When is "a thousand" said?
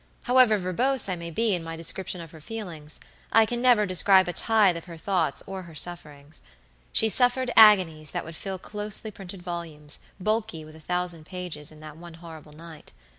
10.75-11.27